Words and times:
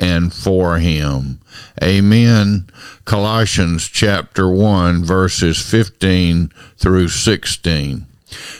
and 0.00 0.32
for 0.32 0.78
him. 0.78 1.40
Amen. 1.82 2.66
Colossians 3.04 3.88
chapter 3.88 4.48
1, 4.48 5.04
verses 5.04 5.60
15 5.60 6.50
through 6.76 7.08
16. 7.08 8.06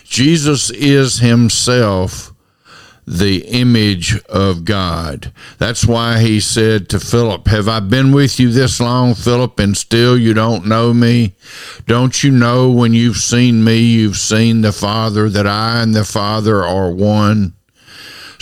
Jesus 0.05 0.71
is 0.71 1.19
himself 1.19 2.35
the 3.07 3.45
image 3.47 4.19
of 4.25 4.65
God. 4.65 5.33
That's 5.59 5.85
why 5.85 6.21
he 6.21 6.41
said 6.41 6.89
to 6.89 7.01
Philip, 7.01 7.47
Have 7.49 7.69
I 7.69 7.81
been 7.81 8.13
with 8.13 8.41
you 8.41 8.51
this 8.51 8.81
long, 8.81 9.15
Philip, 9.15 9.59
and 9.59 9.77
still 9.77 10.17
you 10.17 10.33
don't 10.33 10.67
know 10.67 10.95
me? 10.95 11.35
Don't 11.87 12.23
you 12.25 12.31
know 12.31 12.71
when 12.71 12.95
you've 12.95 13.19
seen 13.19 13.63
me, 13.63 13.79
you've 13.79 14.17
seen 14.17 14.63
the 14.63 14.73
Father, 14.73 15.29
that 15.29 15.47
I 15.47 15.83
and 15.83 15.95
the 15.95 16.05
Father 16.05 16.65
are 16.65 16.91
one? 16.91 17.55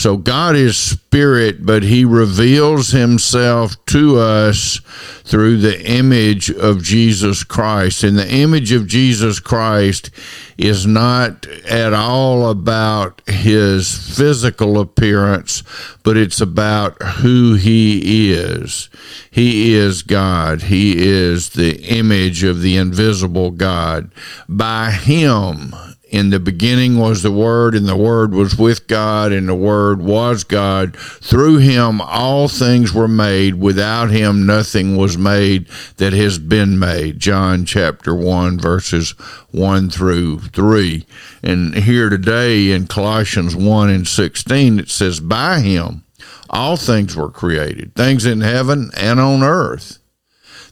So 0.02 0.16
God 0.16 0.56
is 0.56 0.76
spirit, 0.76 1.64
but 1.64 1.84
he 1.84 2.04
reveals 2.04 2.88
himself 2.88 3.76
to 3.86 4.18
us 4.18 4.80
through 5.22 5.58
the 5.58 5.80
image 5.88 6.50
of 6.50 6.82
Jesus 6.82 7.44
Christ. 7.44 8.02
And 8.02 8.18
the 8.18 8.28
image 8.28 8.72
of 8.72 8.88
Jesus 8.88 9.38
Christ 9.38 10.10
is 10.58 10.88
not 10.88 11.46
at 11.46 11.92
all 11.94 12.50
about 12.50 13.22
his 13.28 13.96
physical 14.16 14.80
appearance, 14.80 15.62
but 16.02 16.16
it's 16.16 16.40
about 16.40 17.00
who 17.00 17.54
he 17.54 18.32
is. 18.32 18.90
He 19.30 19.72
is 19.72 20.02
God. 20.02 20.62
He 20.62 20.94
is 20.98 21.50
the 21.50 21.80
image 21.80 22.42
of 22.42 22.60
the 22.60 22.76
invisible 22.76 23.52
God. 23.52 24.10
By 24.48 24.90
him, 24.90 25.76
in 26.12 26.28
the 26.28 26.38
beginning 26.38 26.98
was 26.98 27.22
the 27.22 27.32
Word, 27.32 27.74
and 27.74 27.88
the 27.88 27.96
Word 27.96 28.34
was 28.34 28.54
with 28.54 28.86
God, 28.86 29.32
and 29.32 29.48
the 29.48 29.54
Word 29.54 30.02
was 30.02 30.44
God. 30.44 30.94
Through 30.94 31.56
him 31.58 32.02
all 32.02 32.48
things 32.48 32.92
were 32.92 33.08
made. 33.08 33.54
Without 33.54 34.10
him 34.10 34.44
nothing 34.44 34.98
was 34.98 35.16
made 35.16 35.68
that 35.96 36.12
has 36.12 36.38
been 36.38 36.78
made. 36.78 37.18
John 37.18 37.64
chapter 37.64 38.14
1, 38.14 38.60
verses 38.60 39.12
1 39.52 39.88
through 39.88 40.40
3. 40.40 41.06
And 41.42 41.74
here 41.76 42.10
today 42.10 42.72
in 42.72 42.88
Colossians 42.88 43.56
1 43.56 43.88
and 43.88 44.06
16, 44.06 44.80
it 44.80 44.90
says, 44.90 45.18
By 45.18 45.60
him 45.60 46.04
all 46.50 46.76
things 46.76 47.16
were 47.16 47.30
created, 47.30 47.94
things 47.94 48.26
in 48.26 48.42
heaven 48.42 48.90
and 48.98 49.18
on 49.18 49.42
earth. 49.42 49.98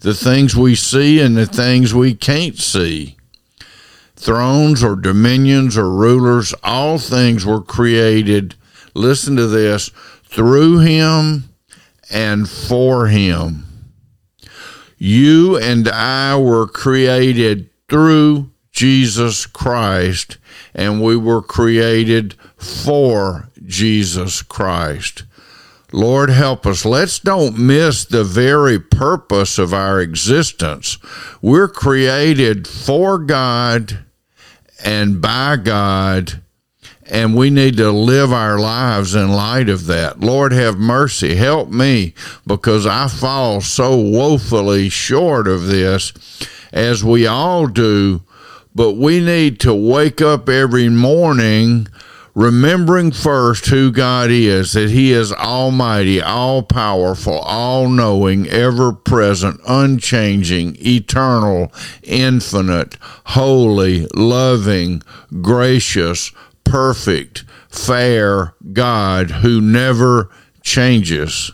The 0.00 0.12
things 0.12 0.54
we 0.54 0.74
see 0.74 1.18
and 1.18 1.34
the 1.34 1.46
things 1.46 1.94
we 1.94 2.14
can't 2.14 2.58
see 2.58 3.16
thrones 4.20 4.84
or 4.84 4.96
dominions 4.96 5.76
or 5.76 5.90
rulers, 5.90 6.54
all 6.62 6.98
things 6.98 7.44
were 7.46 7.62
created, 7.62 8.54
listen 8.94 9.36
to 9.36 9.46
this, 9.46 9.90
through 10.24 10.78
him 10.78 11.44
and 12.10 12.48
for 12.48 13.08
him. 13.08 13.64
You 14.98 15.56
and 15.56 15.88
I 15.88 16.36
were 16.36 16.66
created 16.66 17.70
through 17.88 18.50
Jesus 18.70 19.46
Christ, 19.46 20.36
and 20.74 21.02
we 21.02 21.16
were 21.16 21.42
created 21.42 22.34
for 22.56 23.48
Jesus 23.66 24.42
Christ. 24.42 25.24
Lord, 25.92 26.30
help 26.30 26.66
us. 26.66 26.84
Let's 26.84 27.18
don't 27.18 27.58
miss 27.58 28.04
the 28.04 28.22
very 28.22 28.78
purpose 28.78 29.58
of 29.58 29.74
our 29.74 30.00
existence. 30.00 30.98
We're 31.42 31.68
created 31.68 32.68
for 32.68 33.18
God 33.18 34.04
and 34.84 35.20
by 35.20 35.56
God, 35.56 36.40
and 37.06 37.34
we 37.34 37.50
need 37.50 37.76
to 37.78 37.90
live 37.90 38.32
our 38.32 38.58
lives 38.58 39.14
in 39.14 39.32
light 39.32 39.68
of 39.68 39.86
that. 39.86 40.20
Lord, 40.20 40.52
have 40.52 40.78
mercy. 40.78 41.34
Help 41.34 41.68
me 41.68 42.14
because 42.46 42.86
I 42.86 43.08
fall 43.08 43.60
so 43.60 43.96
woefully 43.96 44.88
short 44.88 45.48
of 45.48 45.66
this, 45.66 46.12
as 46.72 47.02
we 47.02 47.26
all 47.26 47.66
do. 47.66 48.22
But 48.74 48.92
we 48.92 49.20
need 49.20 49.58
to 49.60 49.74
wake 49.74 50.20
up 50.20 50.48
every 50.48 50.88
morning 50.88 51.88
remembering 52.34 53.12
first 53.12 53.66
who 53.66 53.90
God 53.90 54.30
is, 54.30 54.72
that 54.72 54.90
He 54.90 55.12
is 55.12 55.32
almighty, 55.32 56.20
all 56.20 56.62
powerful, 56.62 57.38
all 57.38 57.88
knowing, 57.88 58.48
ever 58.48 58.92
present, 58.92 59.60
unchanging, 59.66 60.76
eternal, 60.80 61.72
infinite, 62.02 62.96
holy, 63.26 64.06
loving, 64.14 65.02
gracious, 65.40 66.32
perfect, 66.64 67.44
fair 67.68 68.54
God 68.72 69.30
who 69.30 69.60
never 69.60 70.30
changes 70.62 71.52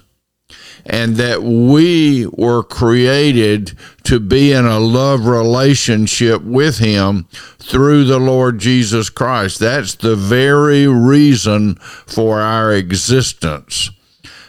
and 0.88 1.16
that 1.16 1.42
we 1.42 2.26
were 2.26 2.62
created 2.62 3.76
to 4.04 4.20
be 4.20 4.52
in 4.52 4.64
a 4.64 4.78
love 4.78 5.26
relationship 5.26 6.42
with 6.42 6.78
Him 6.78 7.26
through 7.58 8.04
the 8.04 8.20
Lord 8.20 8.58
Jesus 8.58 9.10
Christ. 9.10 9.58
That's 9.58 9.94
the 9.94 10.16
very 10.16 10.86
reason 10.86 11.74
for 12.06 12.40
our 12.40 12.72
existence, 12.72 13.90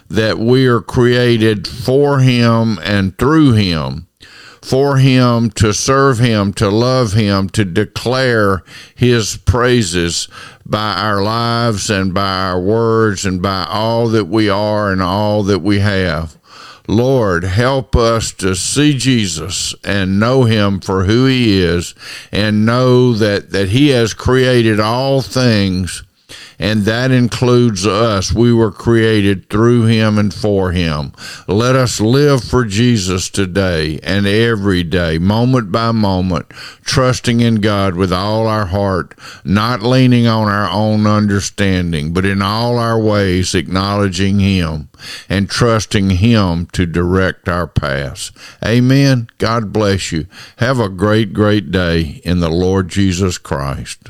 that 0.10 0.38
we 0.38 0.68
are 0.68 0.82
created 0.82 1.68
for 1.68 2.20
Him 2.20 2.80
and 2.84 3.18
through 3.18 3.54
Him. 3.54 4.07
For 4.62 4.98
him 4.98 5.50
to 5.52 5.74
serve 5.74 6.20
him, 6.20 6.54
to 6.54 6.70
love 6.70 7.14
him, 7.14 7.50
to 7.50 7.64
declare 7.64 8.64
his 8.96 9.38
praises 9.38 10.28
by 10.66 10.94
our 10.96 11.22
lives 11.22 11.90
and 11.90 12.14
by 12.14 12.48
our 12.48 12.60
words 12.60 13.26
and 13.26 13.42
by 13.42 13.66
all 13.70 14.08
that 14.10 14.26
we 14.26 14.50
are 14.50 14.92
and 14.92 15.02
all 15.02 15.44
that 15.44 15.60
we 15.60 15.80
have. 15.80 16.38
Lord, 16.88 17.44
help 17.44 17.96
us 17.98 18.32
to 18.34 18.56
see 18.56 18.98
Jesus 18.98 19.76
and 19.84 20.20
know 20.20 20.46
him 20.46 20.80
for 20.80 21.04
who 21.04 21.26
he 21.26 21.60
is 21.60 21.94
and 22.32 22.66
know 22.66 23.14
that, 23.14 23.52
that 23.52 23.70
he 23.70 23.90
has 23.90 24.14
created 24.14 24.80
all 24.80 25.22
things 25.22 26.04
and 26.60 26.84
that 26.84 27.12
includes 27.12 27.86
us. 27.86 28.34
We 28.34 28.52
were 28.52 28.72
created 28.72 29.50
through 29.50 29.86
him 29.86 30.18
and 30.18 30.34
for 30.34 30.72
him. 30.72 31.14
Let 31.48 31.76
us 31.76 32.02
live 32.02 32.44
for 32.44 32.66
Jesus 32.66 33.30
today 33.30 34.00
and 34.04 34.26
every 34.26 34.84
day, 34.84 35.18
moment 35.20 35.72
by 35.72 35.92
moment, 35.92 36.50
trusting 36.84 37.40
in 37.40 37.56
God 37.56 37.96
with 37.96 38.12
all 38.12 38.48
our 38.48 38.66
heart, 38.66 39.18
not 39.44 39.82
leaning 39.82 40.28
on 40.28 40.48
our 40.48 40.70
own 40.70 41.06
understanding, 41.06 42.14
but 42.14 42.26
in 42.26 42.42
all 42.42 42.78
our 42.78 43.00
ways 43.00 43.56
acknowledging 43.56 44.40
him 44.40 44.90
and 45.30 45.50
trusting 45.50 46.10
him 46.10 46.66
to 46.68 46.86
direct 46.86 47.48
our 47.48 47.68
paths. 47.68 48.32
Amen. 48.66 49.30
God 49.38 49.72
bless 49.72 50.12
you. 50.12 50.28
Have 50.58 50.80
a 50.80 50.90
great, 50.90 51.34
great 51.34 51.72
day 51.72 52.22
in 52.26 52.40
the 52.40 52.50
Lord 52.50 52.90
Jesus 52.90 53.38
Christ. 53.38 54.10